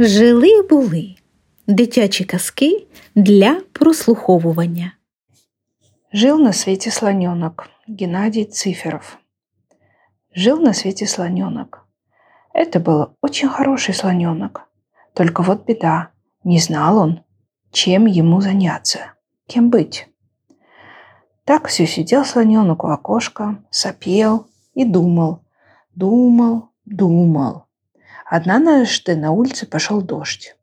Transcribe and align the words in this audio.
Жили 0.00 0.62
були 0.62 1.14
дитячі 1.66 2.24
казки 2.24 2.86
для 3.14 3.60
прослуховування. 3.72 4.92
Жил 6.12 6.40
на 6.40 6.52
свете 6.52 6.90
слоненок 6.90 7.68
Геннадий 7.88 8.44
Циферов. 8.44 9.16
Жил 10.36 10.60
на 10.60 10.74
свете 10.74 11.06
слоненок. 11.06 11.86
Это 12.54 12.80
был 12.80 13.06
очень 13.22 13.48
хороший 13.48 13.94
слоненок. 13.94 14.60
Только 15.14 15.42
вот 15.42 15.66
беда, 15.66 16.08
не 16.44 16.60
знал 16.60 16.98
он, 16.98 17.20
чем 17.72 18.06
ему 18.06 18.40
заняться, 18.40 18.98
кем 19.46 19.70
быть. 19.70 20.08
Так 21.44 21.66
все 21.66 21.86
сидел 21.86 22.24
слоненок 22.24 22.84
у 22.84 22.86
окошка, 22.86 23.56
сопел 23.70 24.46
и 24.74 24.84
думал, 24.84 25.40
думал, 25.96 26.68
думал. 26.84 27.67
Однажды 28.28 29.16
на 29.16 29.30
улице 29.32 29.66
пошел 29.66 30.02
дождь. 30.02 30.54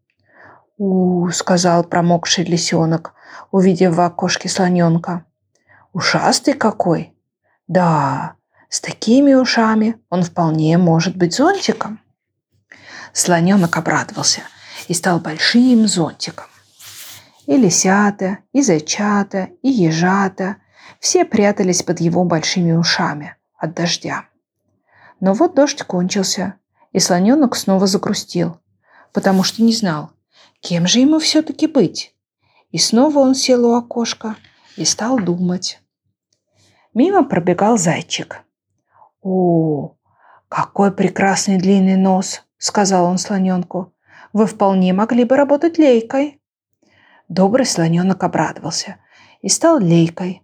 «У,— 0.77 1.29
сказал 1.31 1.83
промокший 1.83 2.43
лисенок, 2.43 3.13
увидев 3.51 3.95
в 3.95 4.01
окошке 4.01 4.49
слоненка. 4.49 5.25
Ушастый 5.91 6.53
какой! 6.53 7.13
Да, 7.67 8.35
с 8.69 8.81
такими 8.81 9.33
ушами 9.33 9.97
он 10.09 10.23
вполне 10.23 10.77
может 10.77 11.15
быть 11.15 11.33
зонтиком. 11.33 11.99
Слоненок 13.13 13.77
обрадовался 13.77 14.41
и 14.87 14.93
стал 14.93 15.19
большим 15.19 15.87
зонтиком. 15.87 16.47
И 17.47 17.57
лисята, 17.57 18.39
и 18.51 18.61
зайчата, 18.61 19.49
и 19.61 19.69
ежата 19.69 20.57
все 20.99 21.25
прятались 21.25 21.81
под 21.81 21.99
его 21.99 22.25
большими 22.25 22.73
ушами 22.73 23.37
от 23.57 23.73
дождя. 23.73 24.25
Но 25.19 25.33
вот 25.33 25.55
дождь 25.55 25.81
кончился, 25.83 26.55
и 26.95 26.99
слоненок 26.99 27.57
снова 27.57 27.87
загрустил, 27.87 28.57
потому 29.11 29.43
что 29.43 29.61
не 29.61 29.73
знал, 29.73 30.11
кем 30.61 30.87
же 30.87 30.99
ему 30.99 31.19
все-таки 31.19 31.67
быть. 31.67 32.15
И 32.71 32.77
снова 32.77 33.19
он 33.19 33.35
сел 33.35 33.65
у 33.65 33.75
окошка 33.75 34.37
и 34.77 34.85
стал 34.85 35.19
думать. 35.19 35.81
Мимо 36.93 37.25
пробегал 37.25 37.77
зайчик. 37.77 38.45
«О, 39.21 39.97
какой 40.47 40.93
прекрасный 40.93 41.57
длинный 41.57 41.97
нос!»– 41.97 42.43
сказал 42.57 43.03
он 43.03 43.17
слоненку. 43.17 43.93
«Вы 44.31 44.45
вполне 44.45 44.93
могли 44.93 45.25
бы 45.25 45.35
работать 45.35 45.77
лейкой». 45.77 46.39
Добрый 47.27 47.65
слоненок 47.65 48.23
обрадовался 48.23 48.99
и 49.41 49.49
стал 49.49 49.79
лейкой. 49.79 50.43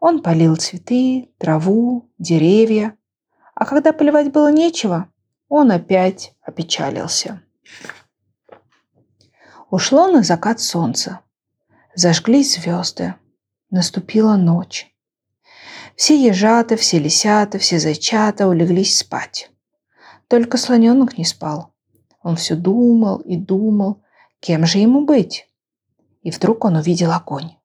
Он 0.00 0.22
полил 0.22 0.56
цветы, 0.56 1.30
траву, 1.38 2.10
деревья. 2.18 2.96
А 3.54 3.64
когда 3.64 3.92
поливать 3.92 4.32
было 4.32 4.50
нечего, 4.50 5.08
он 5.48 5.70
опять 5.70 6.34
опечалился. 6.42 7.42
Ушло 9.70 10.08
на 10.08 10.22
закат 10.22 10.60
солнца. 10.60 11.20
Зажглись 11.94 12.54
звезды. 12.54 13.14
Наступила 13.70 14.36
ночь. 14.36 14.92
Все 15.96 16.16
ежата, 16.20 16.76
все 16.76 16.98
лисята, 16.98 17.58
все 17.58 17.78
зайчата 17.78 18.48
улеглись 18.48 18.98
спать. 18.98 19.50
Только 20.28 20.56
слоненок 20.56 21.18
не 21.18 21.24
спал. 21.24 21.72
Он 22.22 22.36
все 22.36 22.56
думал 22.56 23.18
и 23.18 23.36
думал, 23.36 24.02
кем 24.40 24.66
же 24.66 24.78
ему 24.78 25.04
быть. 25.04 25.48
И 26.22 26.30
вдруг 26.30 26.64
он 26.64 26.76
увидел 26.76 27.12
огонь. 27.12 27.56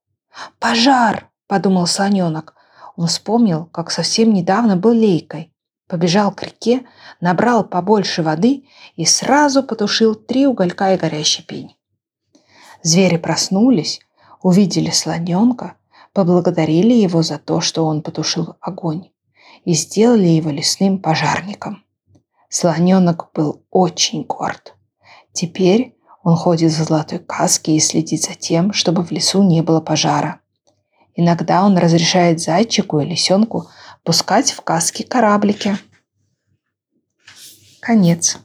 «Пожар!»– 0.60 1.30
подумал 1.48 1.88
слоненок. 1.88 2.56
Он 2.96 3.08
вспомнил, 3.08 3.66
как 3.66 3.90
совсем 3.90 4.34
недавно 4.34 4.76
был 4.76 4.92
лейкой 4.92 5.54
побежал 5.90 6.32
к 6.32 6.44
реке, 6.44 6.86
набрал 7.20 7.66
побольше 7.66 8.22
воды 8.24 8.64
и 8.96 9.06
сразу 9.06 9.64
потушил 9.64 10.16
три 10.16 10.46
уголька 10.48 10.94
и 10.94 10.98
горящий 10.98 11.44
пень. 11.44 11.76
Звери 12.84 13.18
проснулись, 13.18 14.00
увидели 14.42 14.92
слоненка, 14.92 15.74
поблагодарили 16.14 16.94
его 16.94 17.24
за 17.24 17.40
то, 17.40 17.60
что 17.60 17.86
он 17.86 18.04
потушил 18.04 18.56
огонь, 18.62 19.10
и 19.66 19.74
сделали 19.74 20.28
его 20.28 20.52
лесным 20.52 21.00
пожарником. 21.00 21.84
Слоненок 22.50 23.32
был 23.34 23.64
очень 23.72 24.24
горд. 24.24 24.76
Теперь 25.34 25.98
он 26.24 26.36
ходит 26.36 26.72
в 26.72 26.84
золотой 26.84 27.20
каске 27.20 27.74
и 27.74 27.80
следит 27.80 28.24
за 28.24 28.36
тем, 28.36 28.74
чтобы 28.74 29.04
в 29.04 29.12
лесу 29.12 29.44
не 29.44 29.62
было 29.62 29.82
пожара. 29.82 30.40
Иногда 31.16 31.66
он 31.66 31.78
разрешает 31.78 32.40
зайчику 32.40 33.00
и 33.00 33.06
лисенку 33.06 33.68
пускать 34.10 34.54
в 34.54 34.62
каски 34.62 35.04
кораблики. 35.04 35.78
Конец. 37.80 38.40